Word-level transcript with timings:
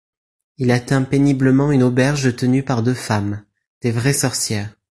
Il 0.57 0.71
atteint 0.71 1.03
péniblement 1.03 1.71
une 1.71 1.83
auberge 1.83 2.35
tenue 2.35 2.63
par 2.63 2.81
deux 2.81 2.95
femmes, 2.95 3.45
des 3.81 3.91
vraies 3.91 4.13
sorcières... 4.13 4.75